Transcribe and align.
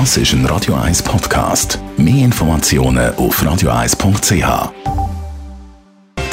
Das 0.00 0.16
ist 0.16 0.32
ein 0.32 0.44
Radio 0.46 0.74
1 0.74 1.04
Podcast. 1.04 1.78
Mehr 1.96 2.24
Informationen 2.24 3.14
auf 3.14 3.40
radio1.ch. 3.40 4.72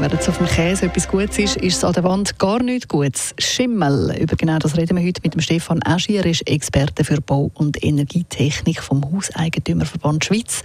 wenn 0.00 0.10
jetzt 0.12 0.28
auf 0.28 0.38
dem 0.38 0.46
Käse 0.46 0.86
etwas 0.86 1.08
Gutes 1.08 1.40
ist, 1.40 1.56
ist 1.56 1.78
es 1.78 1.84
an 1.84 1.94
der 1.94 2.04
Wand 2.04 2.38
gar 2.38 2.62
nichts 2.62 2.86
Gutes. 2.86 3.34
Schimmel. 3.38 4.16
Über 4.16 4.36
genau 4.36 4.58
das 4.58 4.76
reden 4.76 4.96
wir 4.96 5.04
heute 5.04 5.22
mit 5.24 5.34
dem 5.34 5.40
Stefan 5.40 5.80
Aschier, 5.84 6.24
ist 6.24 6.46
Experte 6.46 7.02
für 7.02 7.20
Bau- 7.20 7.50
und 7.54 7.82
Energietechnik 7.82 8.80
vom 8.80 9.02
Hauseigentümerverband 9.12 10.24
Schweiz. 10.24 10.62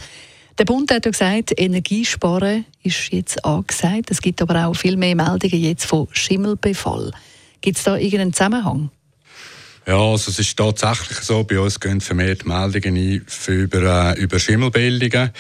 Der 0.58 0.66
Bund 0.66 0.92
hat 0.92 1.06
ja 1.06 1.12
gesagt, 1.12 1.54
Energiesparen 1.56 2.66
ist 2.82 3.14
jetzt 3.14 3.46
angesagt. 3.46 4.10
Es 4.10 4.22
gibt 4.22 4.42
aber 4.42 4.66
auch 4.66 4.76
viel 4.76 4.98
mehr 4.98 5.16
Meldungen 5.16 5.62
jetzt 5.62 5.86
von 5.86 6.08
Schimmelbefall. 6.12 7.12
Gibt 7.62 7.78
es 7.78 7.84
da 7.84 7.96
irgendeinen 7.96 8.34
Zusammenhang? 8.34 8.90
Ja, 9.86 10.00
also 10.00 10.32
es 10.32 10.40
ist 10.40 10.58
tatsächlich 10.58 11.20
so, 11.20 11.44
bei 11.44 11.60
uns 11.60 11.80
gehen 11.80 12.02
vermehrt 12.02 12.46
Meldungen 12.46 12.98
ein 12.98 13.26
über, 13.48 14.16
äh, 14.16 14.20
über 14.20 14.40
Schimmelbildungen. 14.40 15.32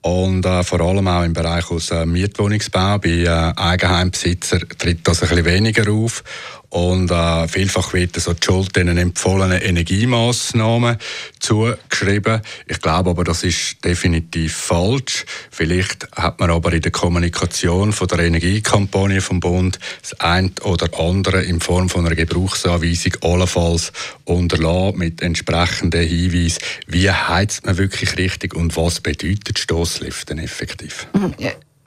Und 0.00 0.44
äh, 0.44 0.62
vor 0.64 0.80
allem 0.80 1.06
auch 1.06 1.22
im 1.22 1.32
Bereich 1.32 1.70
aus 1.70 1.90
äh, 1.90 2.04
Mietwohnungsbau. 2.04 2.98
Bei 2.98 3.08
äh, 3.08 3.52
Eigenheimbesitzern 3.56 4.64
tritt 4.76 5.06
das 5.06 5.22
ein 5.22 5.28
bisschen 5.28 5.44
weniger 5.44 5.90
auf. 5.90 6.24
Und 6.70 7.10
äh, 7.10 7.48
vielfach 7.48 7.94
wird 7.94 8.16
so 8.16 8.34
die 8.34 8.44
Schuld 8.44 8.76
den 8.76 8.88
empfohlenen 8.88 9.60
Energiemaßnahmen 9.60 10.98
zugeschrieben. 11.40 12.42
Ich 12.66 12.80
glaube 12.80 13.10
aber, 13.10 13.24
das 13.24 13.42
ist 13.42 13.82
definitiv 13.84 14.54
falsch. 14.54 15.24
Vielleicht 15.50 16.06
hat 16.12 16.40
man 16.40 16.50
aber 16.50 16.72
in 16.74 16.82
der 16.82 16.90
Kommunikation 16.90 17.92
von 17.92 18.08
der 18.08 18.18
Energiekampagne 18.20 19.22
vom 19.22 19.40
Bund 19.40 19.78
das 20.02 20.20
eine 20.20 20.50
oder 20.62 20.90
andere 21.00 21.42
in 21.42 21.60
Form 21.60 21.88
von 21.88 22.04
einer 22.04 22.14
Gebrauchsanweisung 22.14 23.12
allenfalls 23.22 23.92
unterlassen 24.24 24.98
mit 24.98 25.22
entsprechenden 25.22 26.06
Hinweisen, 26.06 26.58
wie 26.86 27.10
heizt 27.10 27.64
man 27.64 27.78
wirklich 27.78 28.18
richtig 28.18 28.54
und 28.54 28.76
was 28.76 29.00
bedeutet 29.00 29.58
Stoßliften 29.58 30.38
effektiv. 30.38 31.06
Mhm. 31.14 31.34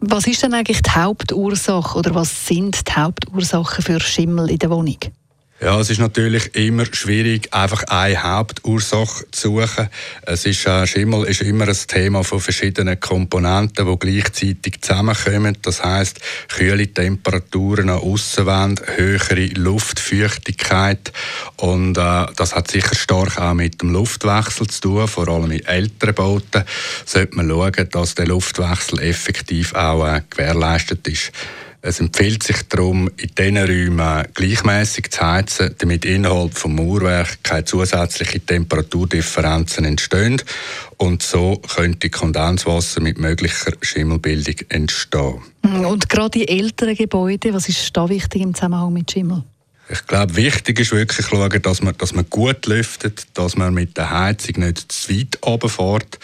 Was 0.04 0.26
ist 0.26 0.42
denn 0.42 0.56
eigentlich 0.56 0.82
die 0.82 0.90
Hauptursache 0.90 1.96
oder 1.96 2.16
was 2.16 2.48
sind 2.48 2.88
die 2.88 2.92
Hauptursachen 2.92 3.84
für 3.84 4.00
Schimmel 4.00 4.50
in 4.50 4.58
der 4.58 4.72
Wohnung? 4.72 4.98
Ja, 5.64 5.80
es 5.80 5.92
ist 5.92 6.00
natürlich 6.00 6.56
immer 6.56 6.86
schwierig, 6.92 7.54
einfach 7.54 7.84
eine 7.84 8.24
Hauptursache 8.24 9.26
zu 9.30 9.60
suchen. 9.60 9.90
Es 10.24 10.44
ist, 10.48 10.66
äh, 10.66 10.88
Schimmel 10.88 11.26
ist 11.26 11.44
immer 11.44 11.68
ein 11.68 11.78
Thema 11.88 12.24
von 12.24 12.40
verschiedenen 12.40 13.00
Komponenten, 13.00 13.86
die 13.86 14.00
gleichzeitig 14.00 14.82
zusammenkommen. 14.82 15.56
Das 15.62 15.84
heißt, 15.84 16.20
kühle 16.48 16.88
Temperaturen 16.88 17.92
an 17.92 18.00
Aussenwand, 18.00 18.82
höhere 18.98 19.46
Luftfeuchtigkeit 19.54 21.14
und 21.58 21.96
äh, 21.96 22.26
das 22.36 22.56
hat 22.56 22.72
sicher 22.72 22.96
stark 22.96 23.38
auch 23.38 23.54
mit 23.54 23.84
dem 23.84 23.92
Luftwechsel 23.92 24.66
zu 24.66 24.82
tun. 24.82 25.08
Vor 25.08 25.28
allem 25.28 25.52
in 25.52 25.64
älteren 25.64 26.16
Bauten 26.16 26.64
sollte 27.06 27.36
man 27.36 27.48
schauen, 27.48 27.88
dass 27.92 28.16
der 28.16 28.26
Luftwechsel 28.26 28.98
effektiv 29.04 29.76
auch 29.76 30.08
äh, 30.08 30.24
gewährleistet 30.28 31.08
ist. 31.08 31.32
Es 31.84 32.00
empfiehlt 32.00 32.44
sich 32.44 32.62
darum, 32.70 33.10
in 33.18 33.32
diesen 33.36 33.58
Räumen 33.58 34.28
gleichmäßig 34.36 35.10
zu 35.10 35.22
heizen, 35.22 35.74
damit 35.80 36.06
innerhalb 36.06 36.54
des 36.54 36.68
Mauerwerks 36.68 37.40
keine 37.42 37.66
zusätzlichen 37.66 38.46
Temperaturdifferenzen 38.46 39.86
entstehen 39.86 40.40
und 40.98 41.24
so 41.24 41.58
könnte 41.58 42.12
Kondenswasser 42.12 43.02
mit 43.02 43.18
möglicher 43.18 43.74
Schimmelbildung 43.82 44.58
entstehen. 44.70 45.42
Und 45.64 46.08
gerade 46.08 46.44
in 46.44 46.60
älteren 46.60 46.96
Gebäuden, 46.96 47.56
was 47.56 47.68
ist 47.68 47.98
da 47.98 48.08
wichtig 48.08 48.44
im 48.44 48.54
Zusammenhang 48.54 48.94
mit 48.94 49.10
Schimmel? 49.10 49.44
Ich 49.90 50.06
glaube, 50.06 50.36
wichtig 50.36 50.80
ist 50.80 50.92
wirklich 50.92 51.26
schauen, 51.26 51.62
dass 51.64 51.82
man, 51.82 51.98
dass 51.98 52.14
man 52.14 52.30
gut 52.30 52.68
lüftet, 52.68 53.26
dass 53.34 53.58
man 53.58 53.74
mit 53.74 53.98
der 53.98 54.12
Heizung 54.12 54.64
nicht 54.64 54.92
zu 54.92 55.12
weit 55.12 55.40
runterfährt, 55.44 56.20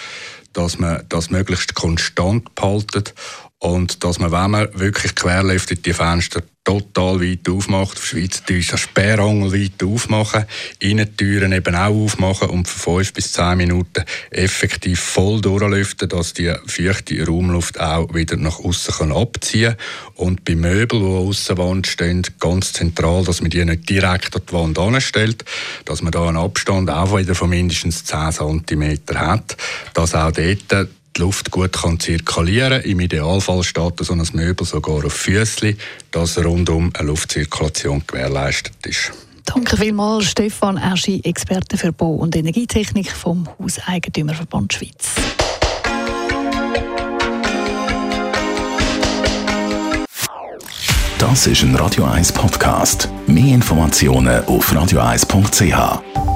dass 0.54 0.78
man 0.78 1.04
das 1.10 1.32
möglichst 1.32 1.74
konstant 1.74 2.54
behaltet 2.54 3.16
und 3.60 4.04
dass 4.04 4.20
man, 4.20 4.32
wenn 4.32 4.52
man 4.52 4.80
wirklich 4.80 5.16
querlüftet, 5.16 5.86
die 5.86 5.94
Fenster 5.94 6.44
total 6.64 7.22
weit 7.22 7.48
aufmacht, 7.50 7.98
auf 7.98 8.06
Schweizerdeutsch 8.06 8.72
das 8.72 8.82
Sperrangel 8.82 9.54
weit 9.54 9.82
aufmachen, 9.82 10.46
Innentüren 10.80 11.54
eben 11.54 11.76
auch 11.76 11.96
aufmachen 11.96 12.50
und 12.50 12.68
für 12.68 12.78
fünf 12.78 13.14
bis 13.14 13.32
zehn 13.32 13.58
Minuten 13.58 14.04
effektiv 14.32 15.00
voll 15.00 15.40
durchlüften, 15.40 16.10
dass 16.10 16.34
die 16.34 16.54
feuchte 16.66 17.26
Raumluft 17.26 17.80
auch 17.80 18.14
wieder 18.14 18.36
nach 18.36 18.60
außen 18.60 19.14
abziehen 19.14 19.78
kann. 19.78 20.26
Und 20.26 20.44
bei 20.44 20.56
Möbeln, 20.56 21.02
die 21.02 21.08
Aussenwand 21.08 21.88
stehen, 21.88 22.24
ganz 22.40 22.74
zentral, 22.74 23.24
dass 23.24 23.42
man 23.42 23.50
die 23.50 23.64
nicht 23.64 23.90
direkt 23.90 24.36
an 24.36 24.42
die 24.48 24.54
Wand 24.54 24.78
anstellt, 24.78 25.46
dass 25.86 26.02
man 26.02 26.12
da 26.12 26.28
einen 26.28 26.38
Abstand 26.38 26.90
auch 26.90 27.18
wieder 27.18 27.34
von 27.34 27.50
mindestens 27.50 28.04
10 28.04 28.34
cm 28.68 29.00
hat, 29.16 29.56
dass 29.94 30.14
auch 30.14 30.32
dort 30.32 30.90
die 31.18 31.22
Luft 31.22 31.52
gut 31.52 31.74
kann 31.74 32.00
zirkulieren 32.00 32.82
kann. 32.82 32.90
Im 32.90 33.00
Idealfall 33.00 33.64
steht 33.64 33.94
so 34.00 34.14
ein 34.14 34.28
Möbel 34.34 34.66
sogar 34.66 35.06
auf 35.06 35.14
Füßchen, 35.14 35.78
dass 36.12 36.38
rundum 36.44 36.92
eine 36.98 37.08
Luftzirkulation 37.08 38.04
gewährleistet 38.06 38.86
ist. 38.86 39.12
Danke 39.46 39.78
vielmals, 39.78 40.26
Stefan 40.26 40.78
Erschi, 40.78 41.22
Experte 41.24 41.78
für 41.78 41.92
Bau- 41.92 42.16
und 42.16 42.36
Energietechnik 42.36 43.12
vom 43.12 43.48
Hauseigentümerverband 43.60 44.74
Schweiz. 44.74 45.16
Das 51.18 51.48
ist 51.48 51.64
ein 51.64 51.76
Radio 51.76 52.04
1 52.04 52.32
Podcast. 52.32 53.10
Mehr 53.26 53.56
Informationen 53.56 54.46
auf 54.46 54.72
radio1.ch. 54.72 56.27